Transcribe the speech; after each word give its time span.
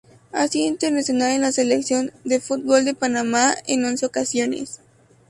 Ha 0.31 0.47
sido 0.47 0.67
internacional 0.67 1.33
con 1.33 1.41
la 1.43 1.51
Selección 1.51 2.11
de 2.23 2.39
fútbol 2.39 2.85
de 2.85 2.95
Panamá 2.95 3.53
en 3.67 3.85
once 3.85 4.03
ocasiones. 4.07 4.81